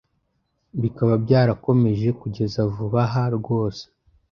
bikaba 0.81 1.13
byarakomeje 1.23 2.07
kugeza 2.21 2.59
vubaha 2.73 3.23
rwose 3.37 3.83